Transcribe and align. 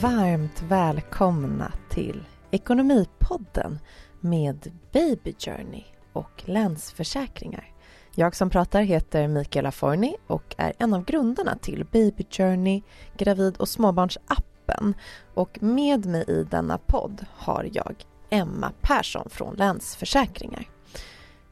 varmt 0.00 0.62
välkomna 0.62 1.72
till 1.90 2.24
Ekonomipodden 2.50 3.78
med 4.20 4.72
Baby 4.92 5.34
Journey 5.38 5.82
och 6.12 6.42
Länsförsäkringar. 6.44 7.72
Jag 8.14 8.36
som 8.36 8.50
pratar 8.50 8.82
heter 8.82 9.28
Mikaela 9.28 9.72
Forni 9.72 10.16
och 10.26 10.54
är 10.58 10.72
en 10.78 10.94
av 10.94 11.04
grundarna 11.04 11.56
till 11.56 11.86
Baby 11.92 12.26
Journey, 12.30 12.82
gravid 13.16 13.56
och 13.56 13.68
småbarnsappen. 13.68 14.94
Och 15.34 15.62
med 15.62 16.06
mig 16.06 16.24
i 16.28 16.46
denna 16.50 16.78
podd 16.78 17.26
har 17.32 17.68
jag 17.72 17.94
Emma 18.30 18.72
Persson 18.80 19.30
från 19.30 19.54
Länsförsäkringar. 19.54 20.68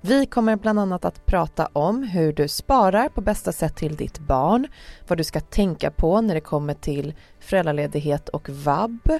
Vi 0.01 0.27
kommer 0.27 0.57
bland 0.57 0.79
annat 0.79 1.05
att 1.05 1.27
prata 1.27 1.69
om 1.73 2.03
hur 2.03 2.33
du 2.33 2.49
sparar 2.49 3.09
på 3.09 3.21
bästa 3.21 3.53
sätt 3.53 3.77
till 3.77 3.97
ditt 3.97 4.19
barn, 4.19 4.67
vad 5.09 5.19
du 5.19 5.25
ska 5.25 5.41
tänka 5.41 5.91
på 5.91 6.21
när 6.21 6.35
det 6.35 6.41
kommer 6.41 6.75
till 6.75 7.15
föräldraledighet 7.41 8.29
och 8.29 8.49
vab, 8.49 9.11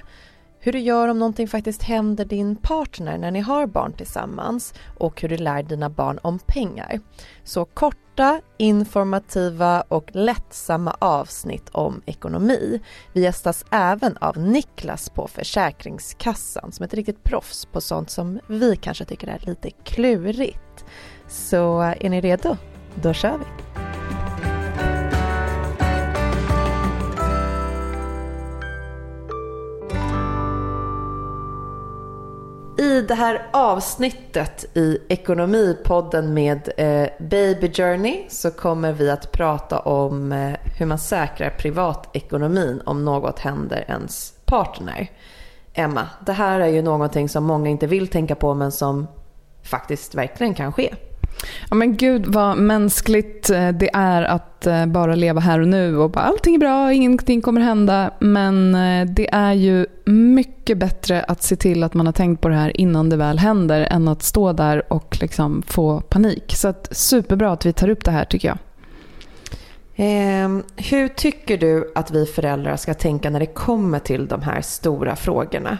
hur 0.59 0.71
du 0.71 0.79
gör 0.79 1.07
om 1.07 1.19
någonting 1.19 1.47
faktiskt 1.47 1.83
händer 1.83 2.25
din 2.25 2.55
partner 2.55 3.17
när 3.17 3.31
ni 3.31 3.39
har 3.39 3.67
barn 3.67 3.93
tillsammans 3.93 4.73
och 4.97 5.21
hur 5.21 5.29
du 5.29 5.37
lär 5.37 5.63
dina 5.63 5.89
barn 5.89 6.19
om 6.21 6.39
pengar. 6.39 6.99
Så 7.43 7.65
korta, 7.65 8.41
informativa 8.57 9.81
och 9.81 10.09
lättsamma 10.13 10.95
avsnitt 10.99 11.69
om 11.71 12.01
ekonomi. 12.05 12.81
Vi 13.13 13.21
gästas 13.21 13.65
även 13.71 14.17
av 14.17 14.37
Niklas 14.37 15.09
på 15.09 15.27
Försäkringskassan 15.27 16.71
som 16.71 16.83
är 16.83 16.87
ett 16.87 16.93
riktigt 16.93 17.23
proffs 17.23 17.65
på 17.65 17.81
sånt 17.81 18.09
som 18.09 18.39
vi 18.47 18.75
kanske 18.75 19.05
tycker 19.05 19.27
är 19.27 19.39
lite 19.45 19.69
klurigt. 19.69 20.68
Så 21.29 21.79
är 21.79 22.09
ni 22.09 22.21
redo? 22.21 22.57
Då 22.95 23.13
kör 23.13 23.37
vi! 23.37 23.45
I 32.83 33.01
det 33.01 33.15
här 33.15 33.47
avsnittet 33.53 34.77
i 34.77 34.97
Ekonomipodden 35.09 36.33
med 36.33 36.69
eh, 36.77 37.09
Baby 37.19 37.73
Journey 37.73 38.25
så 38.29 38.51
kommer 38.51 38.93
vi 38.93 39.09
att 39.09 39.31
prata 39.31 39.79
om 39.79 40.31
eh, 40.31 40.53
hur 40.77 40.85
man 40.85 40.99
säkrar 40.99 41.49
privatekonomin 41.49 42.81
om 42.85 43.05
något 43.05 43.39
händer 43.39 43.85
ens 43.87 44.33
partner. 44.45 45.11
Emma, 45.73 46.07
det 46.25 46.33
här 46.33 46.59
är 46.59 46.67
ju 46.67 46.81
någonting 46.81 47.29
som 47.29 47.43
många 47.43 47.69
inte 47.69 47.87
vill 47.87 48.07
tänka 48.07 48.35
på 48.35 48.53
men 48.53 48.71
som 48.71 49.07
faktiskt 49.63 50.15
verkligen 50.15 50.53
kan 50.53 50.73
ske. 50.73 50.95
Ja 51.69 51.75
men 51.75 51.97
gud 51.97 52.25
vad 52.25 52.57
mänskligt 52.57 53.49
eh, 53.49 53.69
det 53.69 53.89
är 53.93 54.21
att 54.21 54.67
eh, 54.67 54.85
bara 54.85 55.15
leva 55.15 55.39
här 55.39 55.59
och 55.59 55.67
nu 55.67 55.97
och 55.97 56.11
bara 56.11 56.23
allting 56.23 56.55
är 56.55 56.59
bra, 56.59 56.93
ingenting 56.93 57.41
kommer 57.41 57.61
hända. 57.61 58.11
Men 58.19 58.75
eh, 58.75 59.05
det 59.05 59.29
är 59.33 59.53
ju 59.53 59.85
mycket 60.05 60.77
bättre 60.77 61.23
att 61.23 61.43
se 61.43 61.55
till 61.55 61.83
att 61.83 61.93
man 61.93 62.05
har 62.05 62.13
tänkt 62.13 62.41
på 62.41 62.49
det 62.49 62.55
här 62.55 62.81
innan 62.81 63.09
det 63.09 63.17
väl 63.17 63.39
händer 63.39 63.81
än 63.81 64.07
att 64.07 64.23
stå 64.23 64.53
där 64.53 64.93
och 64.93 65.17
liksom 65.21 65.61
få 65.61 66.01
panik. 66.01 66.53
Så 66.55 66.67
att, 66.67 66.87
superbra 66.91 67.51
att 67.51 67.65
vi 67.65 67.73
tar 67.73 67.89
upp 67.89 68.05
det 68.05 68.11
här 68.11 68.25
tycker 68.25 68.47
jag. 68.47 68.57
Eh, 69.95 70.49
hur 70.75 71.07
tycker 71.07 71.57
du 71.57 71.91
att 71.95 72.11
vi 72.11 72.25
föräldrar 72.25 72.75
ska 72.75 72.93
tänka 72.93 73.29
när 73.29 73.39
det 73.39 73.45
kommer 73.45 73.99
till 73.99 74.27
de 74.27 74.41
här 74.41 74.61
stora 74.61 75.15
frågorna? 75.15 75.77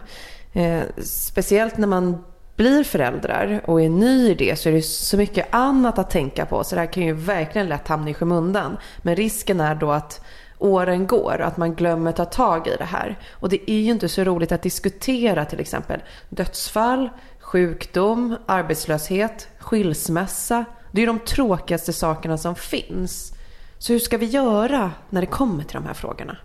Eh, 0.53 0.81
speciellt 1.03 1.77
när 1.77 1.88
man 1.88 2.23
blir 2.59 2.83
föräldrar 2.83 3.61
och 3.65 3.81
är 3.81 3.89
ny 3.89 4.29
i 4.29 4.35
det 4.35 4.59
så 4.59 4.69
är 4.69 4.73
det 4.73 4.81
så 4.81 5.17
mycket 5.17 5.47
annat 5.52 5.99
att 5.99 6.09
tänka 6.09 6.45
på. 6.45 6.63
Så 6.63 6.75
det 6.75 6.81
här 6.81 6.93
kan 6.93 7.03
ju 7.03 7.13
verkligen 7.13 7.67
lätt 7.67 7.88
hamna 7.88 8.09
i 8.09 8.13
skymundan. 8.13 8.77
Men 8.97 9.15
risken 9.15 9.59
är 9.59 9.75
då 9.75 9.91
att 9.91 10.21
åren 10.57 11.07
går 11.07 11.39
och 11.39 11.47
att 11.47 11.57
man 11.57 11.75
glömmer 11.75 12.11
ta 12.11 12.25
tag 12.25 12.67
i 12.67 12.75
det 12.77 12.85
här. 12.85 13.19
Och 13.31 13.49
det 13.49 13.71
är 13.71 13.80
ju 13.80 13.91
inte 13.91 14.09
så 14.09 14.23
roligt 14.23 14.52
att 14.52 14.61
diskutera 14.61 15.45
till 15.45 15.59
exempel 15.59 15.99
dödsfall, 16.30 17.09
sjukdom, 17.39 18.36
arbetslöshet, 18.45 19.48
skilsmässa. 19.59 20.65
Det 20.92 20.98
är 20.98 21.05
ju 21.05 21.14
de 21.14 21.19
tråkigaste 21.19 21.93
sakerna 21.93 22.37
som 22.37 22.55
finns. 22.55 23.33
Så 23.77 23.93
hur 23.93 23.99
ska 23.99 24.17
vi 24.17 24.25
göra 24.25 24.92
när 25.09 25.21
det 25.21 25.27
kommer 25.27 25.64
till 25.64 25.75
de 25.75 25.86
här 25.86 25.93
frågorna? 25.93 26.37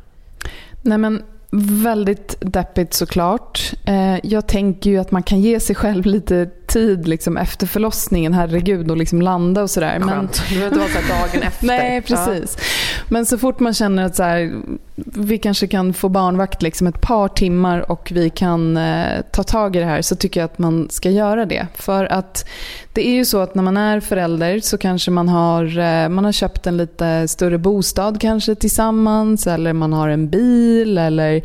Nej 0.83 0.99
men 0.99 1.25
Väldigt 1.57 2.37
deppigt 2.41 2.95
såklart. 2.95 3.73
Eh, 3.87 4.19
jag 4.23 4.47
tänker 4.47 4.91
ju 4.91 4.99
att 4.99 5.11
man 5.11 5.23
kan 5.23 5.41
ge 5.41 5.61
sig 5.61 5.77
själv 5.77 6.07
lite 6.07 6.47
tid 6.67 7.09
liksom 7.09 7.37
efter 7.37 7.67
förlossningen, 7.67 8.33
herregud, 8.33 8.91
och 8.91 8.97
liksom 8.97 9.23
landa 9.23 9.63
och 9.63 9.71
sådär. 9.71 10.01
Skönt. 10.01 10.09
Men... 10.09 10.29
Det 10.49 10.55
behöver 10.71 10.87
inte 10.87 11.09
vara 11.09 11.21
dagen 11.21 11.43
efter. 11.49 11.67
Nej, 11.67 12.03
precis. 12.03 12.57
Ja. 12.59 12.65
Men 13.09 13.27
så 13.27 13.39
fort 13.39 13.61
man 13.61 13.75
känner 13.75 14.05
att 14.05 14.17
så 14.17 14.23
här, 14.23 14.53
vi 14.97 15.39
kanske 15.39 15.67
kan 15.67 15.95
få 15.95 16.09
barnvakt 16.09 16.63
liksom 16.63 16.87
ett 16.87 17.01
par 17.01 17.29
timmar 17.29 17.91
och 17.91 18.13
vi 18.15 18.31
kan 18.31 18.77
eh, 18.77 19.21
ta 19.33 19.43
tag 19.43 19.77
i 19.77 19.79
det 19.79 19.85
här 19.85 20.03
så 20.03 20.17
tycker 20.17 20.41
jag 20.41 20.45
att 20.45 20.59
man 20.59 20.89
ska 20.91 21.11
göra 21.11 21.47
det. 21.47 21.67
För 21.75 22.05
att 22.05 22.49
det 22.93 23.09
är 23.09 23.15
ju 23.15 23.25
så 23.25 23.39
att 23.39 23.55
när 23.55 23.63
man 23.63 23.77
är 23.77 24.01
förälder 24.01 24.61
så 24.61 24.79
kanske 24.79 25.11
man 25.11 25.29
har, 25.29 25.79
eh, 25.79 26.09
man 26.09 26.25
har 26.25 26.33
köpt 26.33 26.67
en 26.67 26.77
lite 26.77 27.29
större 27.29 27.59
bostad 27.59 28.21
kanske 28.21 28.55
tillsammans 28.55 29.47
eller 29.47 29.73
man 29.73 29.93
har 29.93 30.09
en 30.09 30.29
bil 30.29 30.99
eller 30.99 31.43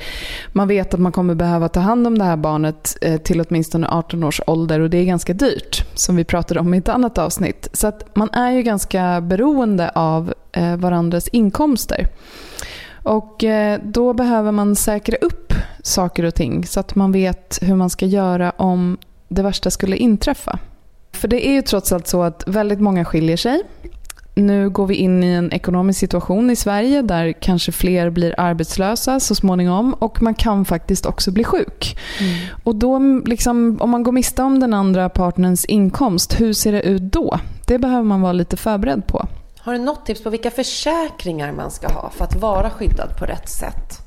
man 0.53 0.67
vet 0.67 0.93
att 0.93 0.99
man 0.99 1.11
kommer 1.11 1.35
behöva 1.35 1.69
ta 1.69 1.79
hand 1.79 2.07
om 2.07 2.17
det 2.17 2.25
här 2.25 2.37
barnet 2.37 2.97
eh, 3.01 3.17
till 3.17 3.41
åtminstone 3.41 3.87
18 3.89 4.23
års 4.23 4.41
ålder 4.47 4.79
och 4.79 4.89
det 4.89 4.97
är 4.97 5.05
ganska 5.05 5.33
dyrt 5.33 5.85
som 5.93 6.15
vi 6.15 6.23
pratade 6.23 6.59
om 6.59 6.73
i 6.73 6.77
ett 6.77 6.89
annat 6.89 7.17
avsnitt. 7.17 7.67
Så 7.73 7.87
att 7.87 8.15
man 8.15 8.29
är 8.29 8.51
ju 8.51 8.61
ganska 8.61 9.21
beroende 9.21 9.89
av 9.89 10.33
eh, 10.51 10.75
varandras 10.75 11.27
inkomster. 11.39 12.07
Och 13.03 13.43
då 13.83 14.13
behöver 14.13 14.51
man 14.51 14.75
säkra 14.75 15.15
upp 15.21 15.53
saker 15.83 16.23
och 16.23 16.35
ting 16.35 16.65
så 16.65 16.79
att 16.79 16.95
man 16.95 17.11
vet 17.11 17.59
hur 17.61 17.75
man 17.75 17.89
ska 17.89 18.05
göra 18.05 18.51
om 18.51 18.97
det 19.27 19.41
värsta 19.41 19.71
skulle 19.71 19.97
inträffa. 19.97 20.59
För 21.11 21.27
det 21.27 21.47
är 21.47 21.51
ju 21.51 21.61
trots 21.61 21.91
allt 21.91 22.07
så 22.07 22.23
att 22.23 22.43
väldigt 22.47 22.79
många 22.79 23.05
skiljer 23.05 23.37
sig. 23.37 23.61
Nu 24.35 24.69
går 24.69 24.87
vi 24.87 24.95
in 24.95 25.23
i 25.23 25.27
en 25.27 25.53
ekonomisk 25.53 25.99
situation 25.99 26.49
i 26.49 26.55
Sverige 26.55 27.01
där 27.01 27.31
kanske 27.31 27.71
fler 27.71 28.09
blir 28.09 28.35
arbetslösa 28.37 29.19
så 29.19 29.35
småningom 29.35 29.93
och 29.93 30.21
man 30.21 30.33
kan 30.33 30.65
faktiskt 30.65 31.05
också 31.05 31.31
bli 31.31 31.43
sjuk. 31.43 31.97
Mm. 32.19 32.33
Och 32.63 32.75
då, 32.75 32.99
liksom, 33.25 33.77
om 33.81 33.89
man 33.89 34.03
går 34.03 34.11
miste 34.11 34.43
om 34.43 34.59
den 34.59 34.73
andra 34.73 35.09
partnerns 35.09 35.65
inkomst, 35.65 36.39
hur 36.39 36.53
ser 36.53 36.71
det 36.71 36.81
ut 36.81 37.01
då? 37.01 37.39
Det 37.65 37.79
behöver 37.79 38.03
man 38.03 38.21
vara 38.21 38.33
lite 38.33 38.57
förberedd 38.57 39.07
på. 39.07 39.27
Har 39.69 39.73
du 39.73 39.79
något 39.79 40.05
tips 40.05 40.23
på 40.23 40.29
vilka 40.29 40.51
försäkringar 40.51 41.51
man 41.51 41.71
ska 41.71 41.87
ha 41.87 42.09
för 42.09 42.23
att 42.23 42.35
vara 42.35 42.69
skyddad 42.69 43.17
på 43.19 43.25
rätt 43.25 43.49
sätt? 43.49 44.01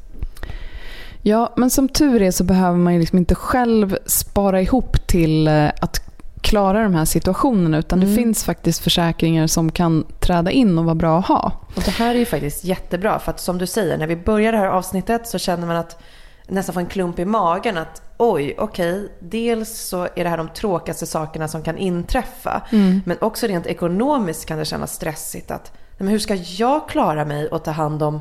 Ja, 1.22 1.52
men 1.56 1.70
som 1.70 1.88
tur 1.88 2.22
är 2.22 2.30
så 2.30 2.44
behöver 2.44 2.78
man 2.78 2.94
ju 2.94 3.00
liksom 3.00 3.18
inte 3.18 3.34
själv 3.34 3.96
spara 4.06 4.60
ihop 4.60 5.06
till 5.06 5.48
eh, 5.48 5.68
att 5.80 6.00
klara 6.40 6.82
de 6.82 6.94
här 6.94 7.04
situationerna 7.04 7.78
utan 7.78 7.98
mm. 7.98 8.10
det 8.10 8.16
finns 8.22 8.44
faktiskt 8.44 8.82
försäkringar 8.82 9.46
som 9.46 9.72
kan 9.72 10.04
träda 10.20 10.50
in 10.50 10.78
och 10.78 10.84
vara 10.84 10.94
bra 10.94 11.18
att 11.18 11.26
ha. 11.26 11.52
Och 11.76 11.82
det 11.84 11.90
här 11.90 12.14
är 12.14 12.18
ju 12.18 12.24
faktiskt 12.24 12.64
jättebra 12.64 13.18
för 13.18 13.30
att 13.30 13.40
som 13.40 13.58
du 13.58 13.66
säger, 13.66 13.98
när 13.98 14.06
vi 14.06 14.16
börjar 14.16 14.52
det 14.52 14.58
här 14.58 14.68
avsnittet 14.68 15.26
så 15.26 15.38
känner 15.38 15.66
man 15.66 15.76
att 15.76 16.02
nästan 16.48 16.72
får 16.72 16.80
en 16.80 16.86
klump 16.86 17.18
i 17.18 17.24
magen 17.24 17.78
att 17.78 18.11
oj, 18.30 18.54
okej, 18.58 18.94
okay, 18.94 19.08
dels 19.18 19.78
så 19.78 20.02
är 20.02 20.24
det 20.24 20.28
här 20.28 20.36
de 20.36 20.48
tråkigaste 20.48 21.06
sakerna 21.06 21.48
som 21.48 21.62
kan 21.62 21.78
inträffa. 21.78 22.62
Mm. 22.72 23.00
Men 23.06 23.16
också 23.20 23.46
rent 23.46 23.66
ekonomiskt 23.66 24.46
kan 24.46 24.58
det 24.58 24.64
kännas 24.64 24.94
stressigt 24.94 25.50
att 25.50 25.72
men 25.98 26.08
hur 26.08 26.18
ska 26.18 26.34
jag 26.34 26.88
klara 26.88 27.24
mig 27.24 27.48
och 27.48 27.64
ta 27.64 27.70
hand 27.70 28.02
om 28.02 28.20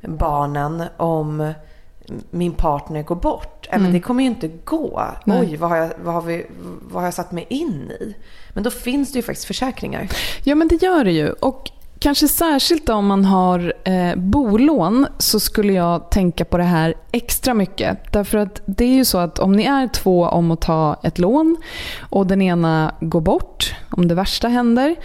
barnen 0.00 0.84
om 0.96 1.52
min 2.30 2.52
partner 2.52 3.02
går 3.02 3.16
bort. 3.16 3.68
Mm. 3.70 3.82
Men 3.82 3.92
det 3.92 4.00
kommer 4.00 4.22
ju 4.22 4.28
inte 4.28 4.48
gå. 4.48 5.02
Nej. 5.24 5.40
Oj, 5.40 5.56
vad 5.56 5.70
har, 5.70 5.76
jag, 5.76 5.90
vad, 6.04 6.14
har 6.14 6.22
vi, 6.22 6.46
vad 6.82 7.02
har 7.02 7.06
jag 7.06 7.14
satt 7.14 7.32
mig 7.32 7.46
in 7.48 7.90
i? 8.00 8.16
Men 8.54 8.62
då 8.62 8.70
finns 8.70 9.12
det 9.12 9.18
ju 9.18 9.22
faktiskt 9.22 9.46
försäkringar. 9.46 10.08
Ja, 10.44 10.54
men 10.54 10.68
det 10.68 10.82
gör 10.82 11.04
det 11.04 11.12
ju. 11.12 11.30
Och 11.30 11.70
kanske 12.02 12.28
särskilt 12.28 12.88
om 12.88 13.06
man 13.06 13.24
har 13.24 13.72
eh, 13.84 14.16
bolån 14.16 15.06
så 15.18 15.40
skulle 15.40 15.72
jag 15.72 16.10
tänka 16.10 16.44
på 16.44 16.58
det 16.58 16.64
här 16.64 16.94
extra 17.12 17.54
mycket. 17.54 18.12
Därför 18.12 18.38
att 18.38 18.62
det 18.66 18.84
är 18.84 18.94
ju 18.94 19.04
så 19.04 19.18
att 19.18 19.38
om 19.38 19.52
ni 19.52 19.64
är 19.64 19.88
två 19.88 20.24
om 20.24 20.50
att 20.50 20.60
ta 20.60 21.00
ett 21.02 21.18
lån 21.18 21.56
och 22.00 22.26
den 22.26 22.42
ena 22.42 22.94
går 23.00 23.20
bort, 23.20 23.74
om 23.90 24.08
det 24.08 24.14
värsta 24.14 24.48
händer, 24.48 24.96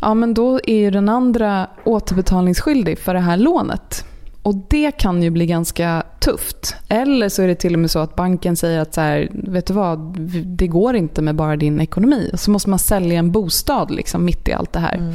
ja 0.00 0.14
men 0.14 0.34
då 0.34 0.60
är 0.64 0.76
ju 0.76 0.90
den 0.90 1.08
andra 1.08 1.66
återbetalningsskyldig 1.84 2.98
för 2.98 3.14
det 3.14 3.20
här 3.20 3.36
lånet. 3.36 4.04
Och 4.46 4.54
det 4.68 4.90
kan 4.90 5.22
ju 5.22 5.30
bli 5.30 5.46
ganska 5.46 6.02
tufft. 6.20 6.76
Eller 6.88 7.28
så 7.28 7.42
är 7.42 7.48
det 7.48 7.54
till 7.54 7.74
och 7.74 7.78
med 7.78 7.90
så 7.90 7.98
att 7.98 8.16
banken 8.16 8.56
säger 8.56 8.80
att 8.80 8.94
så 8.94 9.00
här, 9.00 9.28
vet 9.32 9.66
du 9.66 9.74
vad, 9.74 10.20
det 10.44 10.66
går 10.66 10.96
inte 10.96 11.22
med 11.22 11.34
bara 11.34 11.56
din 11.56 11.80
ekonomi. 11.80 12.30
Och 12.32 12.40
så 12.40 12.50
måste 12.50 12.70
man 12.70 12.78
sälja 12.78 13.18
en 13.18 13.32
bostad 13.32 13.90
liksom, 13.90 14.24
mitt 14.24 14.48
i 14.48 14.52
allt 14.52 14.72
det 14.72 14.78
här. 14.78 14.94
Mm. 14.94 15.14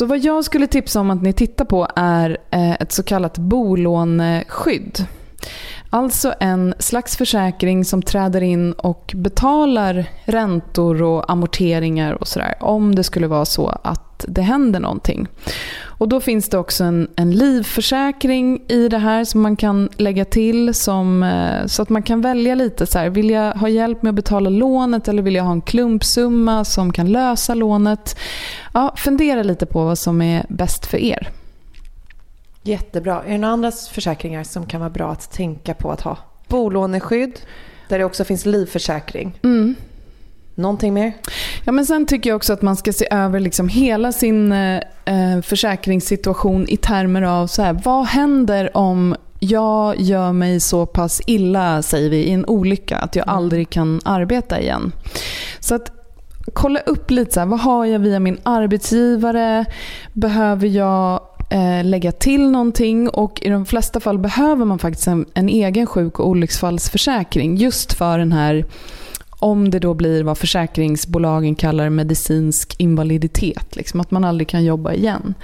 Så 0.00 0.06
vad 0.06 0.18
jag 0.18 0.44
skulle 0.44 0.66
tipsa 0.66 1.00
om 1.00 1.10
att 1.10 1.22
ni 1.22 1.32
tittar 1.32 1.64
på 1.64 1.88
är 1.96 2.38
eh, 2.50 2.72
ett 2.72 2.92
så 2.92 3.02
kallat 3.02 3.38
bolåneskydd. 3.38 5.06
Alltså 5.90 6.34
en 6.40 6.74
slags 6.78 7.16
försäkring 7.16 7.84
som 7.84 8.02
träder 8.02 8.40
in 8.40 8.72
och 8.72 9.12
betalar 9.16 10.10
räntor 10.24 11.02
och 11.02 11.30
amorteringar 11.30 12.12
och 12.12 12.28
sådär 12.28 12.54
om 12.60 12.94
det 12.94 13.04
skulle 13.04 13.26
vara 13.26 13.44
så 13.44 13.68
att 13.82 14.24
det 14.28 14.42
händer 14.42 14.80
någonting. 14.80 15.28
Och 16.00 16.08
då 16.08 16.20
finns 16.20 16.48
det 16.48 16.58
också 16.58 16.84
en, 16.84 17.08
en 17.16 17.30
livförsäkring 17.30 18.62
i 18.68 18.88
det 18.88 18.98
här 18.98 19.24
som 19.24 19.40
man 19.40 19.56
kan 19.56 19.88
lägga 19.96 20.24
till 20.24 20.74
som, 20.74 21.22
eh, 21.22 21.66
så 21.66 21.82
att 21.82 21.88
man 21.88 22.02
kan 22.02 22.20
välja 22.20 22.54
lite 22.54 22.86
så 22.86 22.98
här, 22.98 23.10
vill 23.10 23.30
jag 23.30 23.52
ha 23.52 23.68
hjälp 23.68 24.02
med 24.02 24.10
att 24.10 24.14
betala 24.14 24.50
lånet 24.50 25.08
eller 25.08 25.22
vill 25.22 25.34
jag 25.34 25.44
ha 25.44 25.52
en 25.52 25.60
klumpsumma 25.60 26.64
som 26.64 26.92
kan 26.92 27.12
lösa 27.12 27.54
lånet? 27.54 28.16
Ja, 28.74 28.94
fundera 28.96 29.42
lite 29.42 29.66
på 29.66 29.84
vad 29.84 29.98
som 29.98 30.22
är 30.22 30.46
bäst 30.48 30.86
för 30.86 30.98
er. 30.98 31.28
Jättebra. 32.62 33.22
Är 33.26 33.32
det 33.32 33.38
några 33.38 33.52
andra 33.52 33.70
försäkringar 33.70 34.44
som 34.44 34.66
kan 34.66 34.80
vara 34.80 34.90
bra 34.90 35.10
att 35.10 35.32
tänka 35.32 35.74
på 35.74 35.90
att 35.90 36.00
ha? 36.00 36.18
Bolåneskydd, 36.48 37.40
där 37.88 37.98
det 37.98 38.04
också 38.04 38.24
finns 38.24 38.46
livförsäkring. 38.46 39.38
Mm. 39.42 39.74
Någonting 40.60 40.94
mer? 40.94 41.12
Ja, 41.64 41.72
men 41.72 41.86
sen 41.86 42.06
tycker 42.06 42.30
jag 42.30 42.36
också 42.36 42.52
att 42.52 42.62
man 42.62 42.76
ska 42.76 42.92
se 42.92 43.08
över 43.10 43.40
liksom 43.40 43.68
hela 43.68 44.12
sin 44.12 44.52
eh, 44.52 44.76
eh, 45.04 45.40
försäkringssituation 45.42 46.68
i 46.68 46.76
termer 46.76 47.22
av 47.22 47.46
så 47.46 47.62
här, 47.62 47.80
vad 47.84 48.06
händer 48.06 48.76
om 48.76 49.16
jag 49.40 50.00
gör 50.00 50.32
mig 50.32 50.60
så 50.60 50.86
pass 50.86 51.22
illa, 51.26 51.82
säger 51.82 52.10
vi, 52.10 52.16
i 52.16 52.30
en 52.30 52.46
olycka 52.46 52.98
att 52.98 53.16
jag 53.16 53.26
mm. 53.26 53.36
aldrig 53.36 53.70
kan 53.70 54.00
arbeta 54.04 54.60
igen. 54.60 54.92
Så 55.60 55.74
att 55.74 55.92
kolla 56.52 56.80
upp 56.80 57.10
lite 57.10 57.32
så 57.32 57.40
här, 57.40 57.46
vad 57.46 57.60
har 57.60 57.86
jag 57.86 57.98
via 57.98 58.20
min 58.20 58.38
arbetsgivare? 58.42 59.64
Behöver 60.12 60.66
jag 60.66 61.20
eh, 61.50 61.84
lägga 61.84 62.12
till 62.12 62.50
någonting 62.50 63.08
och 63.08 63.42
i 63.42 63.48
de 63.48 63.66
flesta 63.66 64.00
fall 64.00 64.18
behöver 64.18 64.64
man 64.64 64.78
faktiskt 64.78 65.06
en, 65.06 65.26
en 65.34 65.48
egen 65.48 65.86
sjuk 65.86 66.20
och 66.20 66.28
olycksfallsförsäkring 66.28 67.56
just 67.56 67.92
för 67.92 68.18
den 68.18 68.32
här 68.32 68.64
om 69.40 69.70
det 69.70 69.78
då 69.78 69.94
blir 69.94 70.22
vad 70.22 70.38
försäkringsbolagen 70.38 71.54
kallar 71.54 71.90
medicinsk 71.90 72.74
invaliditet. 72.78 73.76
Liksom, 73.76 74.00
att 74.00 74.10
man 74.10 74.24
aldrig 74.24 74.48
kan 74.48 74.64
jobba 74.64 74.92
igen. 74.92 75.34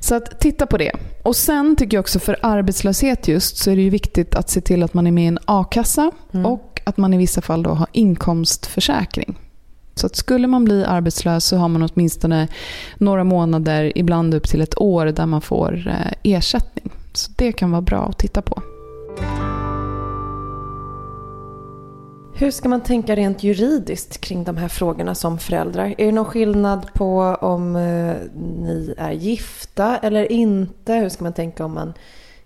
Så 0.00 0.14
att 0.14 0.40
titta 0.40 0.66
på 0.66 0.76
det. 0.76 0.92
Och 1.22 1.36
Sen 1.36 1.76
tycker 1.76 1.96
jag 1.96 2.02
också 2.02 2.18
för 2.18 2.36
arbetslöshet 2.42 3.28
just 3.28 3.56
så 3.56 3.70
är 3.70 3.76
det 3.76 3.90
viktigt 3.90 4.34
att 4.34 4.50
se 4.50 4.60
till 4.60 4.82
att 4.82 4.94
man 4.94 5.06
är 5.06 5.12
med 5.12 5.24
i 5.24 5.26
en 5.26 5.38
a-kassa 5.44 6.10
mm. 6.32 6.46
och 6.46 6.80
att 6.84 6.96
man 6.96 7.14
i 7.14 7.16
vissa 7.16 7.40
fall 7.40 7.62
då 7.62 7.70
har 7.70 7.86
inkomstförsäkring. 7.92 9.38
Så 9.94 10.06
att 10.06 10.16
skulle 10.16 10.46
man 10.46 10.64
bli 10.64 10.84
arbetslös 10.84 11.44
så 11.44 11.56
har 11.56 11.68
man 11.68 11.90
åtminstone 11.92 12.48
några 12.98 13.24
månader, 13.24 13.92
ibland 13.98 14.34
upp 14.34 14.48
till 14.48 14.60
ett 14.60 14.78
år, 14.78 15.06
där 15.06 15.26
man 15.26 15.40
får 15.40 15.88
eh, 15.88 16.12
ersättning. 16.22 16.90
Så 17.12 17.32
det 17.36 17.52
kan 17.52 17.70
vara 17.70 17.82
bra 17.82 18.06
att 18.06 18.18
titta 18.18 18.42
på. 18.42 18.62
Hur 22.40 22.50
ska 22.50 22.68
man 22.68 22.80
tänka 22.80 23.16
rent 23.16 23.42
juridiskt 23.42 24.20
kring 24.20 24.44
de 24.44 24.56
här 24.56 24.68
frågorna 24.68 25.14
som 25.14 25.38
föräldrar? 25.38 25.94
Är 25.98 26.06
det 26.06 26.12
någon 26.12 26.24
skillnad 26.24 26.92
på 26.94 27.20
om 27.40 27.76
eh, 27.76 28.14
ni 28.62 28.94
är 28.98 29.12
gifta 29.12 29.96
eller 29.96 30.32
inte? 30.32 30.92
Hur 30.92 31.08
ska 31.08 31.24
man 31.24 31.32
tänka 31.32 31.64
om 31.64 31.74
man 31.74 31.94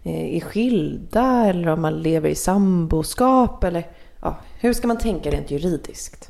eh, 0.03 0.37
är 0.37 0.41
skilda 0.41 1.47
eller 1.47 1.69
om 1.69 1.83
man 1.83 2.03
lever 2.03 2.29
i 2.29 2.35
samboskap? 2.35 3.65
Eller, 3.65 3.87
ja, 4.21 4.37
hur 4.61 4.73
ska 4.73 4.87
man 4.87 4.99
tänka 4.99 5.31
rent 5.31 5.51
juridiskt? 5.51 6.29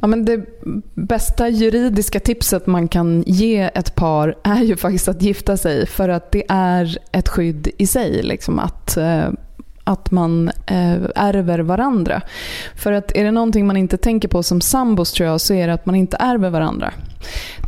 Ja, 0.00 0.06
men 0.06 0.24
det 0.24 0.44
bästa 0.94 1.48
juridiska 1.48 2.20
tipset 2.20 2.66
man 2.66 2.88
kan 2.88 3.24
ge 3.26 3.70
ett 3.74 3.94
par 3.94 4.38
är 4.44 4.62
ju 4.62 4.76
faktiskt 4.76 5.08
att 5.08 5.22
gifta 5.22 5.56
sig 5.56 5.86
för 5.86 6.08
att 6.08 6.32
det 6.32 6.44
är 6.48 6.98
ett 7.12 7.28
skydd 7.28 7.68
i 7.78 7.86
sig. 7.86 8.22
Liksom, 8.22 8.58
att 8.58 8.96
eh, 8.96 9.28
att 9.90 10.10
man 10.10 10.48
eh, 10.48 10.94
ärver 11.14 11.58
varandra. 11.58 12.22
För 12.76 12.92
att 12.92 13.16
är 13.16 13.24
det 13.24 13.30
någonting 13.30 13.66
man 13.66 13.76
inte 13.76 13.96
tänker 13.96 14.28
på 14.28 14.42
som 14.42 14.60
sambos 14.60 15.12
tror 15.12 15.28
jag 15.28 15.40
så 15.40 15.54
är 15.54 15.66
det 15.66 15.72
att 15.72 15.86
man 15.86 15.94
inte 15.94 16.16
ärver 16.20 16.50
varandra. 16.50 16.92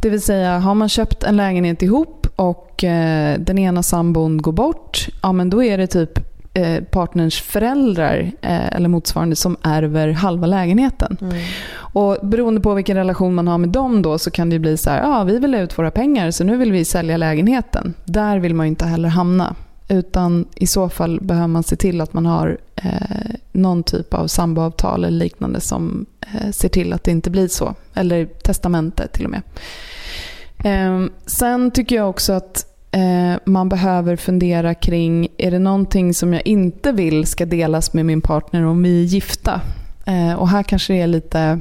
Det 0.02 0.10
vill 0.10 0.22
säga 0.22 0.58
har 0.58 0.74
man 0.74 0.88
köpt 0.88 1.22
en 1.22 1.36
lägenhet 1.36 1.82
ihop 1.82 2.26
och 2.36 2.84
eh, 2.84 3.38
den 3.38 3.58
ena 3.58 3.82
sambon 3.82 4.42
går 4.42 4.52
bort, 4.52 5.08
ja 5.22 5.32
men 5.32 5.50
då 5.50 5.64
är 5.64 5.78
det 5.78 5.86
typ 5.86 6.19
eh, 6.54 6.84
partners 6.84 7.42
föräldrar 7.42 8.32
eller 8.40 8.88
motsvarande 8.88 9.36
som 9.36 9.56
ärver 9.62 10.08
halva 10.08 10.46
lägenheten. 10.46 11.16
Mm. 11.20 11.36
Och 11.75 12.18
Beroende 12.22 12.60
på 12.60 12.75
vilken 12.75 12.96
relation 12.96 13.34
man 13.34 13.48
har 13.48 13.58
med 13.58 13.68
dem 13.68 14.02
då 14.02 14.18
så 14.18 14.30
kan 14.30 14.50
det 14.50 14.58
bli 14.58 14.76
så 14.76 14.90
här, 14.90 15.02
ja 15.02 15.25
vi 15.25 15.38
vill 15.38 15.54
ha 15.54 15.60
ut 15.60 15.78
våra 15.78 15.90
pengar 15.90 16.30
så 16.30 16.44
nu 16.44 16.56
vill 16.56 16.72
vi 16.72 16.84
sälja 16.84 17.16
lägenheten. 17.16 17.94
Där 18.04 18.38
vill 18.38 18.54
man 18.54 18.66
inte 18.66 18.84
heller 18.84 19.08
hamna. 19.08 19.54
Utan 19.92 20.46
i 20.54 20.66
så 20.66 20.88
fall 20.88 21.20
behöver 21.20 21.48
man 21.48 21.62
se 21.62 21.76
till 21.76 22.00
att 22.00 22.12
man 22.12 22.26
har 22.26 22.58
eh, 22.76 23.34
någon 23.52 23.82
typ 23.82 24.14
av 24.14 24.26
samboavtal 24.26 25.04
eller 25.04 25.18
liknande 25.18 25.60
som 25.60 26.06
eh, 26.20 26.50
ser 26.50 26.68
till 26.68 26.92
att 26.92 27.04
det 27.04 27.10
inte 27.10 27.30
blir 27.30 27.48
så. 27.48 27.74
Eller 27.94 28.26
testamente 28.26 29.08
till 29.08 29.24
och 29.24 29.30
med. 29.30 29.42
Eh, 30.64 31.06
sen 31.26 31.70
tycker 31.70 31.96
jag 31.96 32.10
också 32.10 32.32
att 32.32 32.66
eh, 32.90 33.40
man 33.44 33.68
behöver 33.68 34.16
fundera 34.16 34.74
kring, 34.74 35.28
är 35.38 35.50
det 35.50 35.58
någonting 35.58 36.14
som 36.14 36.32
jag 36.32 36.46
inte 36.46 36.92
vill 36.92 37.26
ska 37.26 37.46
delas 37.46 37.92
med 37.92 38.06
min 38.06 38.20
partner 38.20 38.64
om 38.64 38.82
vi 38.82 39.02
är 39.02 39.06
gifta? 39.06 39.60
Eh, 40.06 40.34
och 40.34 40.48
här 40.48 40.62
kanske 40.62 40.92
det 40.92 41.00
är 41.00 41.06
lite 41.06 41.60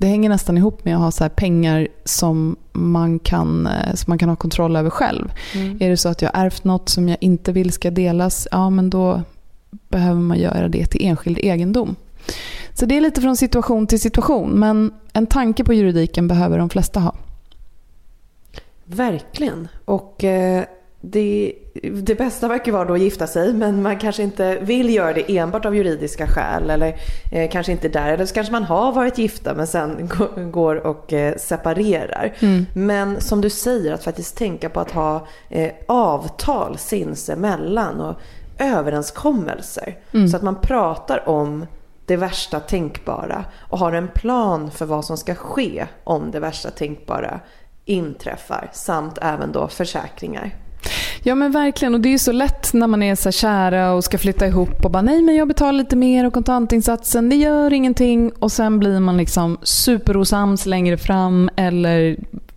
det 0.00 0.06
hänger 0.06 0.28
nästan 0.28 0.58
ihop 0.58 0.84
med 0.84 0.94
att 0.94 1.00
ha 1.00 1.10
så 1.10 1.28
pengar 1.28 1.88
som 2.04 2.56
man, 2.72 3.18
kan, 3.18 3.66
eh, 3.66 3.94
som 3.94 4.10
man 4.10 4.18
kan 4.18 4.28
ha 4.28 4.36
kontroll 4.36 4.76
över 4.76 4.90
själv. 4.90 5.32
Mm. 5.54 5.76
Är 5.80 5.90
det 5.90 5.96
så 5.96 6.08
att 6.08 6.22
jag 6.22 6.30
ärvt 6.34 6.64
något 6.64 6.88
som 6.88 7.08
jag 7.08 7.18
inte 7.20 7.52
vill 7.52 7.72
ska 7.72 7.90
delas, 7.90 8.48
ja 8.50 8.70
men 8.70 8.90
då 8.90 9.22
behöver 9.70 10.20
man 10.20 10.38
göra 10.38 10.68
det 10.68 10.86
till 10.86 11.06
enskild 11.06 11.38
egendom. 11.38 11.96
Så 12.74 12.86
det 12.86 12.96
är 12.96 13.00
lite 13.00 13.20
från 13.20 13.36
situation 13.36 13.86
till 13.86 14.00
situation, 14.00 14.50
men 14.50 14.92
en 15.12 15.26
tanke 15.26 15.64
på 15.64 15.74
juridiken 15.74 16.28
behöver 16.28 16.58
de 16.58 16.70
flesta 16.70 17.00
ha. 17.00 17.14
Verkligen. 18.84 19.68
Och 19.84 20.24
eh, 20.24 20.64
det, 21.00 21.52
det 22.02 22.14
bästa 22.14 22.48
verkar 22.48 22.72
vara 22.72 22.84
då 22.84 22.94
att 22.94 23.00
gifta 23.00 23.26
sig 23.26 23.52
men 23.52 23.82
man 23.82 23.98
kanske 23.98 24.22
inte 24.22 24.58
vill 24.60 24.94
göra 24.94 25.12
det 25.12 25.38
enbart 25.38 25.64
av 25.64 25.76
juridiska 25.76 26.26
skäl 26.26 26.70
eller 26.70 26.96
eh, 27.32 27.50
kanske 27.50 27.72
inte 27.72 27.88
där. 27.88 28.12
Eller 28.12 28.26
så 28.26 28.34
kanske 28.34 28.52
man 28.52 28.64
har 28.64 28.92
varit 28.92 29.18
gifta 29.18 29.54
men 29.54 29.66
sen 29.66 30.10
går 30.52 30.86
och 30.86 31.12
eh, 31.12 31.36
separerar. 31.36 32.34
Mm. 32.40 32.66
Men 32.74 33.20
som 33.20 33.40
du 33.40 33.50
säger 33.50 33.92
att 33.92 34.04
faktiskt 34.04 34.36
tänka 34.36 34.68
på 34.68 34.80
att 34.80 34.90
ha 34.90 35.26
eh, 35.48 35.72
avtal 35.88 36.78
sinsemellan 36.78 38.00
och 38.00 38.20
överenskommelser. 38.58 39.98
Mm. 40.12 40.28
Så 40.28 40.36
att 40.36 40.42
man 40.42 40.60
pratar 40.60 41.28
om 41.28 41.66
det 42.06 42.16
värsta 42.16 42.60
tänkbara 42.60 43.44
och 43.58 43.78
har 43.78 43.92
en 43.92 44.08
plan 44.08 44.70
för 44.70 44.86
vad 44.86 45.04
som 45.04 45.16
ska 45.16 45.34
ske 45.34 45.86
om 46.04 46.30
det 46.30 46.40
värsta 46.40 46.70
tänkbara 46.70 47.40
inträffar 47.84 48.70
samt 48.72 49.18
även 49.22 49.52
då 49.52 49.68
försäkringar. 49.68 50.54
Ja 51.22 51.34
men 51.34 51.52
verkligen 51.52 51.94
och 51.94 52.00
det 52.00 52.08
är 52.08 52.10
ju 52.10 52.18
så 52.18 52.32
lätt 52.32 52.72
när 52.72 52.86
man 52.86 53.02
är 53.02 53.14
så 53.14 53.30
kära 53.30 53.92
och 53.92 54.04
ska 54.04 54.18
flytta 54.18 54.46
ihop 54.46 54.84
och 54.84 54.90
bara 54.90 55.02
nej 55.02 55.22
men 55.22 55.34
jag 55.34 55.48
betalar 55.48 55.72
lite 55.72 55.96
mer 55.96 56.26
och 56.26 56.32
kontantinsatsen 56.32 57.28
det 57.28 57.36
gör 57.36 57.72
ingenting 57.72 58.32
och 58.38 58.52
sen 58.52 58.78
blir 58.78 59.00
man 59.00 59.16
liksom 59.16 59.58
superosams 59.62 60.66
längre 60.66 60.96
fram 60.96 61.50
eller 61.56 62.16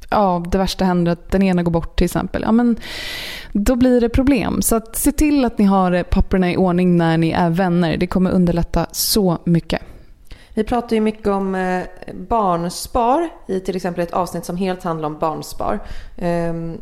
ja, 0.10 0.43
det 0.51 0.58
värsta 0.58 0.86
händer 0.86 1.12
att 1.12 1.32
den 1.32 1.43
ena 1.43 1.63
går 1.63 1.72
bort 1.72 1.96
till 1.96 2.05
exempel. 2.05 2.41
Ja, 2.46 2.51
men 2.51 2.75
då 3.51 3.75
blir 3.75 4.01
det 4.01 4.10
problem. 4.10 4.62
Så 4.62 4.75
att 4.75 4.96
se 4.96 5.12
till 5.12 5.46
att 5.46 5.58
ni 5.58 5.65
har 5.65 6.03
papperna 6.03 6.51
i 6.51 6.58
ordning 6.58 6.98
när 6.98 7.17
ni 7.17 7.32
är 7.32 7.50
vänner. 7.50 7.98
Det 7.98 8.08
kommer 8.08 8.32
underlätta 8.32 8.86
så 8.91 9.38
mycket. 9.43 9.82
Vi 10.53 10.63
pratar 10.63 10.96
ju 10.96 11.01
mycket 11.01 11.27
om 11.27 11.55
eh, 11.55 11.84
barnspar 12.29 13.29
i 13.48 13.60
till 13.60 13.75
exempel 13.75 14.03
ett 14.03 14.13
avsnitt 14.13 14.46
som 14.46 14.58
helt 14.58 14.84
handlar 14.84 15.08
om 15.08 15.20
barnspar. 15.20 15.79
Ehm, 16.17 16.77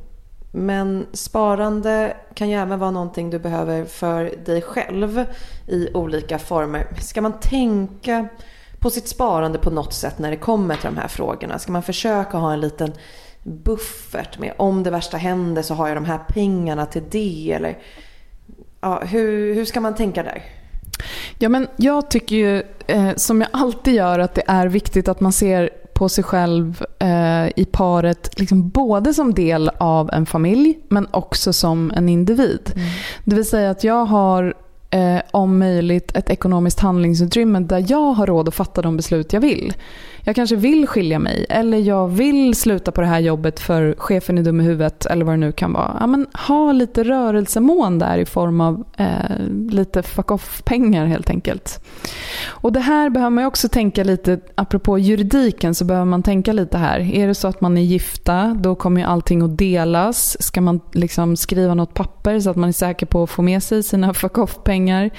men 0.51 1.08
sparande 1.13 2.17
kan 2.34 2.50
ju 2.50 2.55
även 2.55 2.79
vara 2.79 2.91
någonting 2.91 3.29
du 3.29 3.39
behöver 3.39 3.86
för 3.86 4.34
dig 4.46 4.62
själv 4.62 5.25
i 5.67 5.93
olika 5.93 6.39
former. 6.39 6.88
Ska 7.00 7.22
man 7.22 7.39
tänka 7.39 8.27
på 8.79 8.89
sitt 8.89 9.08
sparande 9.08 9.60
på 9.60 9.70
något 9.70 9.93
sätt 9.93 10.20
när 10.20 10.31
det 10.31 10.38
kommer 10.38 10.75
till 10.75 10.89
de 10.89 10.98
här 10.98 11.08
frågorna? 11.08 11.60
Ska 11.60 11.72
man 11.72 11.84
försöka 11.84 12.38
ha 12.38 12.53
en 12.53 12.60
liten 12.60 12.93
buffert 13.43 14.39
med 14.39 14.53
om 14.58 14.84
det 14.84 14.91
värsta 14.91 15.17
händer 15.17 15.62
så 15.62 15.74
har 15.74 15.88
jag 15.88 15.98
de 15.98 16.05
här 16.05 16.20
pengarna 16.27 16.86
till 16.86 17.03
det? 17.10 17.51
Eller, 17.51 17.77
ja, 18.81 19.01
hur, 19.05 19.55
hur 19.55 19.65
ska 19.65 19.81
man 19.81 19.96
tänka 19.96 20.24
där? 20.24 20.43
Ja, 21.39 21.50
men 21.50 21.67
jag 21.75 22.12
tycker 22.12 22.36
ju, 22.36 22.63
eh, 22.88 23.15
som 23.15 23.41
jag 23.41 23.50
alltid 23.53 23.93
gör, 23.93 24.20
att 24.20 24.36
det 24.36 24.43
är 24.48 24.67
viktigt 24.67 25.08
att 25.08 25.20
man 25.20 25.34
ser 25.34 25.70
på 26.01 26.10
sig 26.10 26.24
själv 26.24 26.86
eh, 27.00 27.48
i 27.55 27.67
paret 27.72 28.39
liksom 28.39 28.70
både 28.70 29.13
som 29.13 29.34
del 29.34 29.72
av 29.77 30.10
en 30.13 30.25
familj 30.25 30.79
men 30.89 31.08
också 31.12 31.53
som 31.53 31.91
en 31.96 32.10
individ. 32.10 32.72
Mm. 32.75 32.88
Det 33.25 33.36
vill 33.36 33.46
säga 33.46 33.70
att 33.70 33.84
jag 33.84 34.05
har 34.05 34.53
eh, 34.89 35.22
om 35.31 35.60
möjligt 35.60 36.15
ett 36.15 36.29
ekonomiskt 36.29 36.79
handlingsutrymme 36.79 37.60
där 37.60 37.86
jag 37.88 38.13
har 38.13 38.27
råd 38.27 38.48
att 38.48 38.55
fatta 38.55 38.81
de 38.81 38.98
beslut 38.98 39.34
jag 39.34 39.41
vill. 39.41 39.74
Jag 40.23 40.35
kanske 40.35 40.55
vill 40.55 40.87
skilja 40.87 41.19
mig 41.19 41.45
eller 41.49 41.77
jag 41.77 42.07
vill 42.07 42.55
sluta 42.55 42.91
på 42.91 43.01
det 43.01 43.07
här 43.07 43.19
jobbet 43.19 43.59
för 43.59 43.95
chefen 43.97 44.37
är 44.37 44.43
dum 44.43 44.61
i 44.61 44.63
huvudet 44.63 45.05
eller 45.05 45.25
vad 45.25 45.33
det 45.33 45.37
nu 45.37 45.51
kan 45.51 45.73
vara. 45.73 45.97
Ja, 45.99 46.07
men 46.07 46.27
ha 46.47 46.71
lite 46.71 47.03
rörelsemån 47.03 47.99
där 47.99 48.17
i 48.17 48.25
form 48.25 48.61
av 48.61 48.85
eh, 48.97 49.47
lite 49.69 50.03
fuck 50.03 50.31
off-pengar 50.31 51.05
helt 51.05 51.29
enkelt. 51.29 51.83
Och 52.47 52.71
det 52.71 52.79
här 52.79 53.09
behöver 53.09 53.29
man 53.29 53.45
också 53.45 53.69
tänka 53.69 54.03
lite, 54.03 54.39
apropå 54.55 54.99
juridiken 54.99 55.75
så 55.75 55.85
behöver 55.85 56.05
man 56.05 56.23
tänka 56.23 56.53
lite 56.53 56.77
här. 56.77 56.99
Är 56.99 57.27
det 57.27 57.35
så 57.35 57.47
att 57.47 57.61
man 57.61 57.77
är 57.77 57.81
gifta 57.81 58.57
då 58.59 58.75
kommer 58.75 59.01
ju 59.01 59.07
allting 59.07 59.41
att 59.41 59.57
delas. 59.57 60.37
Ska 60.43 60.61
man 60.61 60.79
liksom 60.93 61.37
skriva 61.37 61.73
något 61.73 61.93
papper 61.93 62.39
så 62.39 62.49
att 62.49 62.57
man 62.57 62.69
är 62.69 62.73
säker 62.73 63.05
på 63.05 63.23
att 63.23 63.29
få 63.29 63.41
med 63.41 63.63
sig 63.63 63.83
sina 63.83 64.13
fuck 64.13 64.37
off-pengar. 64.37 65.09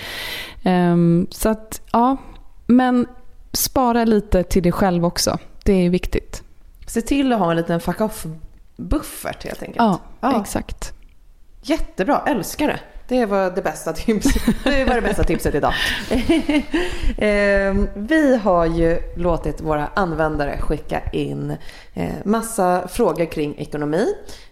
Eh, 0.62 0.96
så 1.30 1.48
att, 1.48 1.82
ja. 1.92 2.16
Men 2.66 3.06
spara 3.52 4.04
lite 4.04 4.42
till 4.42 4.62
dig 4.62 4.72
själv 4.72 5.04
också. 5.04 5.38
Det 5.64 5.72
är 5.72 5.90
viktigt. 5.90 6.42
Se 6.86 7.00
till 7.00 7.32
att 7.32 7.38
ha 7.38 7.50
en 7.50 7.56
liten 7.56 7.80
fuck 7.80 8.00
off-buffert 8.00 9.44
helt 9.44 9.62
enkelt. 9.62 9.76
Ja, 9.76 10.00
ja, 10.20 10.40
exakt. 10.40 10.92
Jättebra, 11.62 12.22
älskar 12.26 12.68
det. 12.68 12.80
Det 13.08 13.26
var 13.26 13.50
det 13.50 13.62
bästa 13.62 13.92
tipset. 13.92 14.42
Det 14.64 14.84
var 14.84 14.94
det 14.94 15.00
bästa 15.00 15.24
tipset 15.24 15.54
idag. 15.54 15.74
Ehm, 17.18 17.88
vi 17.94 18.36
har 18.36 18.66
ju 18.66 18.98
låtit 19.16 19.60
våra 19.60 19.86
användare 19.86 20.58
skicka 20.58 21.00
in 21.12 21.56
eh, 21.94 22.14
massa 22.24 22.88
frågor 22.88 23.24
kring 23.24 23.58
ekonomi 23.58 24.06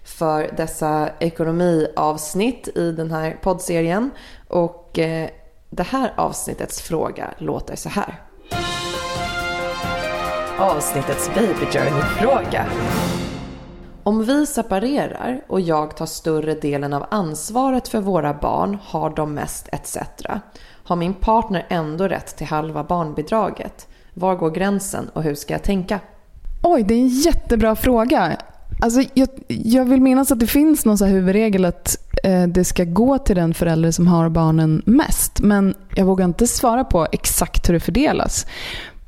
för 0.04 0.50
dessa 0.56 1.10
ekonomiavsnitt 1.18 2.68
i 2.74 2.92
den 2.92 3.10
här 3.10 3.38
poddserien. 3.42 4.10
Och 4.48 4.98
eh, 4.98 5.30
det 5.70 5.82
här 5.82 6.12
avsnittets 6.16 6.80
fråga 6.82 7.34
låter 7.38 7.76
så 7.76 7.88
här 7.88 8.29
avsnittets 10.60 11.30
Baby 11.34 11.66
Journey-fråga. 11.72 12.66
Om 14.02 14.24
vi 14.24 14.46
separerar 14.46 15.40
och 15.48 15.60
jag 15.60 15.96
tar 15.96 16.06
större 16.06 16.54
delen 16.54 16.92
av 16.92 17.06
ansvaret 17.10 17.88
för 17.88 18.00
våra 18.00 18.34
barn, 18.34 18.78
har 18.82 19.10
de 19.10 19.34
mest 19.34 19.68
etc. 19.72 19.96
Har 20.84 20.96
min 20.96 21.14
partner 21.14 21.66
ändå 21.68 22.08
rätt 22.08 22.36
till 22.36 22.46
halva 22.46 22.84
barnbidraget? 22.84 23.88
Var 24.14 24.34
går 24.34 24.50
gränsen 24.50 25.08
och 25.08 25.22
hur 25.22 25.34
ska 25.34 25.54
jag 25.54 25.62
tänka? 25.62 26.00
Oj, 26.62 26.82
det 26.82 26.94
är 26.94 26.98
en 26.98 27.08
jättebra 27.08 27.76
fråga. 27.76 28.36
Alltså, 28.80 29.02
jag, 29.14 29.28
jag 29.48 29.84
vill 29.84 30.00
minnas 30.00 30.32
att 30.32 30.40
det 30.40 30.46
finns 30.46 30.84
någon 30.84 30.98
så 30.98 31.04
huvudregel 31.04 31.64
att 31.64 31.96
eh, 32.24 32.42
det 32.42 32.64
ska 32.64 32.84
gå 32.84 33.18
till 33.18 33.36
den 33.36 33.54
förälder 33.54 33.90
som 33.90 34.06
har 34.06 34.28
barnen 34.28 34.82
mest. 34.86 35.40
Men 35.40 35.74
jag 35.94 36.04
vågar 36.04 36.24
inte 36.24 36.46
svara 36.46 36.84
på 36.84 37.06
exakt 37.12 37.68
hur 37.68 37.74
det 37.74 37.80
fördelas. 37.80 38.46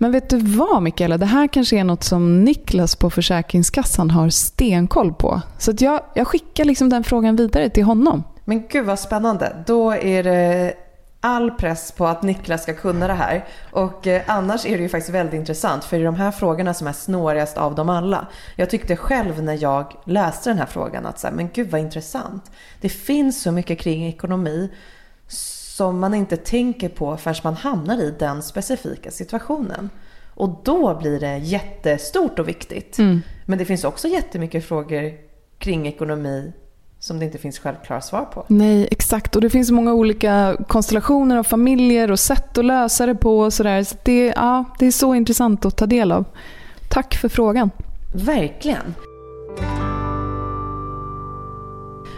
Men 0.03 0.13
vet 0.13 0.31
du 0.31 0.39
vad 0.39 0.83
Mikaela, 0.83 1.19
det 1.19 1.27
här 1.27 1.47
kanske 1.47 1.79
är 1.79 1.85
något 1.85 2.05
som 2.05 2.45
Niklas 2.45 2.97
på 2.97 3.11
Försäkringskassan 3.11 4.11
har 4.11 4.29
stenkoll 4.29 5.13
på. 5.13 5.41
Så 5.59 5.73
jag, 5.79 6.01
jag 6.15 6.27
skickar 6.27 6.65
liksom 6.65 6.89
den 6.89 7.05
frågan 7.05 7.37
vidare 7.37 7.71
till 7.71 7.85
honom. 7.85 8.25
Men 8.45 8.67
gud 8.69 8.87
vad 8.87 8.99
spännande. 8.99 9.57
Då 9.67 9.93
är 9.93 10.23
det 10.23 10.75
all 11.21 11.51
press 11.51 11.93
på 11.93 12.07
att 12.07 12.23
Niklas 12.23 12.63
ska 12.63 12.75
kunna 12.75 13.07
det 13.07 13.13
här. 13.13 13.45
Och 13.73 14.07
eh, 14.07 14.23
annars 14.27 14.67
är 14.67 14.77
det 14.77 14.83
ju 14.83 14.89
faktiskt 14.89 15.15
väldigt 15.15 15.35
intressant 15.35 15.85
för 15.85 15.97
det 15.97 16.03
är 16.03 16.07
de 16.07 16.15
här 16.15 16.31
frågorna 16.31 16.75
som 16.75 16.87
är 16.87 16.93
snårigast 16.93 17.59
av 17.59 17.75
dem 17.75 17.89
alla. 17.89 18.27
Jag 18.57 18.71
tyckte 18.71 18.97
själv 18.97 19.43
när 19.43 19.63
jag 19.63 19.97
läste 20.05 20.51
den 20.51 20.59
här 20.59 20.67
frågan 20.67 21.07
att 21.07 21.19
så 21.21 21.27
här, 21.27 21.35
men 21.35 21.49
gud 21.53 21.71
vad 21.71 21.81
intressant. 21.81 22.51
Det 22.81 22.89
finns 22.89 23.43
så 23.43 23.53
mycket 23.53 23.79
kring 23.79 24.07
ekonomi 24.07 24.71
som 25.77 26.01
man 26.01 26.15
inte 26.15 26.37
tänker 26.37 26.89
på 26.89 27.17
förrän 27.17 27.37
man 27.45 27.55
hamnar 27.55 27.99
i 27.99 28.15
den 28.19 28.43
specifika 28.43 29.11
situationen. 29.11 29.91
Och 30.35 30.61
då 30.65 30.95
blir 30.95 31.21
det 31.21 31.39
jättestort 31.39 32.39
och 32.39 32.49
viktigt. 32.49 32.99
Mm. 32.99 33.23
Men 33.47 33.59
det 33.59 33.65
finns 33.65 33.85
också 33.85 34.09
jättemycket 34.09 34.65
frågor 34.65 35.13
kring 35.59 35.87
ekonomi 35.87 36.53
som 36.99 37.19
det 37.19 37.25
inte 37.25 37.39
finns 37.39 37.59
självklara 37.59 38.01
svar 38.01 38.25
på. 38.25 38.45
Nej, 38.49 38.89
exakt. 38.91 39.37
Och 39.37 39.43
det 39.43 39.51
finns 39.51 39.71
många 39.71 39.93
olika 39.93 40.57
konstellationer 40.69 41.37
av 41.37 41.45
familjer 41.45 42.11
och 42.11 42.21
sätt 42.21 42.59
att 42.59 42.65
lösa 42.65 43.07
det 43.07 43.15
på. 43.15 43.41
Och 43.41 43.53
sådär. 43.53 43.85
Så 43.85 43.97
det, 44.05 44.27
ja, 44.27 44.65
det 44.79 44.87
är 44.87 44.91
så 44.91 45.15
intressant 45.15 45.65
att 45.65 45.77
ta 45.77 45.87
del 45.87 46.13
av. 46.13 46.25
Tack 46.91 47.15
för 47.15 47.29
frågan. 47.29 47.71
Verkligen. 48.15 48.95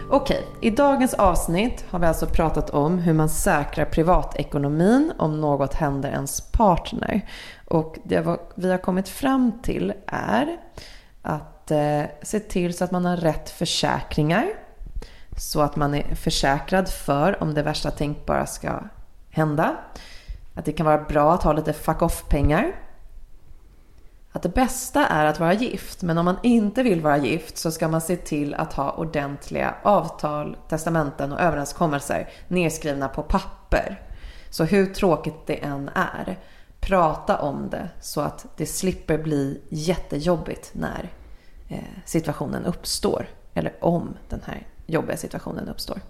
Okej, 0.09 0.47
i 0.61 0.69
dagens 0.69 1.13
avsnitt 1.13 1.85
har 1.89 1.99
vi 1.99 2.05
alltså 2.05 2.25
pratat 2.25 2.69
om 2.69 2.97
hur 2.97 3.13
man 3.13 3.29
säkrar 3.29 3.85
privatekonomin 3.85 5.13
om 5.17 5.41
något 5.41 5.73
händer 5.73 6.09
ens 6.09 6.41
partner. 6.51 7.29
Och 7.67 7.97
det 8.03 8.37
vi 8.55 8.71
har 8.71 8.77
kommit 8.77 9.09
fram 9.09 9.51
till 9.63 9.93
är 10.07 10.57
att 11.21 11.71
eh, 11.71 12.03
se 12.21 12.39
till 12.39 12.77
så 12.77 12.83
att 12.83 12.91
man 12.91 13.05
har 13.05 13.17
rätt 13.17 13.49
försäkringar. 13.49 14.47
Så 15.37 15.61
att 15.61 15.75
man 15.75 15.95
är 15.95 16.15
försäkrad 16.15 16.89
för 16.89 17.43
om 17.43 17.53
det 17.53 17.63
värsta 17.63 17.91
tänkbara 17.91 18.45
ska 18.45 18.79
hända. 19.29 19.75
Att 20.55 20.65
det 20.65 20.71
kan 20.71 20.85
vara 20.85 21.03
bra 21.03 21.33
att 21.33 21.43
ha 21.43 21.53
lite 21.53 21.73
fuck 21.73 22.01
off-pengar 22.01 22.84
att 24.35 24.43
det 24.43 24.49
bästa 24.49 25.07
är 25.07 25.25
att 25.25 25.39
vara 25.39 25.53
gift. 25.53 26.01
Men 26.01 26.17
om 26.17 26.25
man 26.25 26.37
inte 26.43 26.83
vill 26.83 27.01
vara 27.01 27.17
gift 27.17 27.57
så 27.57 27.71
ska 27.71 27.87
man 27.87 28.01
se 28.01 28.15
till 28.15 28.53
att 28.53 28.73
ha 28.73 28.91
ordentliga 28.91 29.75
avtal, 29.83 30.57
testamenten 30.69 31.33
och 31.33 31.41
överenskommelser 31.41 32.29
nedskrivna 32.47 33.07
på 33.07 33.23
papper. 33.23 34.01
Så 34.49 34.63
hur 34.63 34.93
tråkigt 34.93 35.45
det 35.45 35.63
än 35.63 35.89
är, 35.95 36.37
prata 36.79 37.37
om 37.37 37.69
det 37.69 37.89
så 38.01 38.21
att 38.21 38.45
det 38.57 38.65
slipper 38.65 39.17
bli 39.17 39.61
jättejobbigt 39.69 40.71
när 40.73 41.09
eh, 41.67 41.79
situationen 42.05 42.65
uppstår. 42.65 43.27
Eller 43.53 43.73
om 43.79 44.13
den 44.29 44.41
här 44.45 44.67
jobbiga 44.85 45.17
situationen 45.17 45.69
uppstår. 45.69 46.01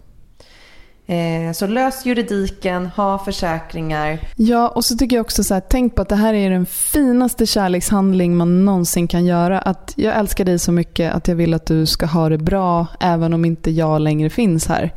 Eh, 1.08 1.52
så 1.54 1.68
lös 1.68 2.06
juridiken, 2.06 2.88
ha 2.88 3.20
försäkringar. 3.20 4.20
Ja, 4.36 4.70
och 4.70 4.86
så 4.86 4.98
tycker 4.98 5.16
jag 5.16 5.24
också 5.24 5.44
så 5.44 5.54
här, 5.54 5.62
tänk 5.70 5.96
på 5.96 6.02
att 6.02 6.10
det 6.10 6.16
här 6.16 6.34
är 6.34 6.50
den 6.50 6.66
finaste 6.66 7.46
kärlekshandling 7.46 8.36
man 8.36 8.66
någonsin 8.66 9.08
kan 9.08 9.26
göra. 9.26 9.60
Att 9.60 9.94
jag 9.96 10.16
älskar 10.18 10.46
dig 10.46 10.60
så 10.60 10.72
mycket 10.72 11.14
att 11.14 11.28
jag 11.28 11.36
vill 11.36 11.54
att 11.54 11.66
du 11.66 11.86
ska 11.86 12.06
ha 12.06 12.30
det 12.30 12.38
bra 12.38 12.88
även 13.00 13.34
om 13.34 13.46
inte 13.46 13.72
jag 13.72 14.02
längre 14.02 14.30
finns 14.30 14.68
här. 14.68 14.94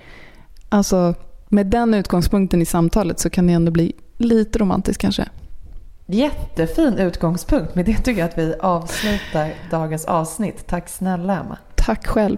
Alltså, 0.69 1.15
med 1.49 1.67
den 1.67 1.95
utgångspunkten 1.95 2.63
i 2.63 2.65
samtalet 2.65 3.21
så 3.21 3.31
kan 3.31 3.47
det 3.47 3.53
ändå 3.53 3.73
bli 3.73 3.93
lite 4.17 4.59
romantiskt 4.59 5.01
kanske. 5.01 5.29
Jättefin 6.07 6.99
utgångspunkt. 6.99 7.75
Med 7.75 7.85
det 7.85 7.97
tycker 7.97 8.21
jag 8.21 8.29
att 8.29 8.39
vi 8.39 8.55
avslutar 8.61 9.55
dagens 9.71 10.05
avsnitt. 10.05 10.67
Tack 10.67 10.89
snälla 10.89 11.41
Emma. 11.41 11.59
Tack 11.75 12.07
själv. 12.07 12.37